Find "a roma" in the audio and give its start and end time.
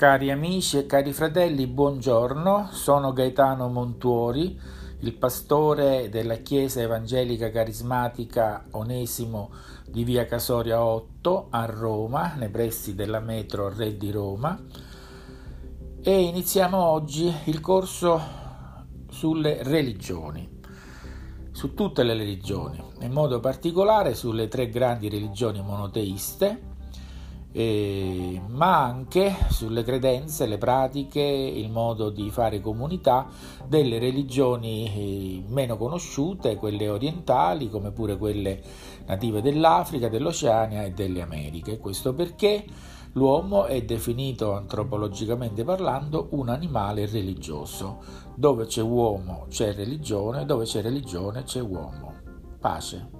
11.50-12.32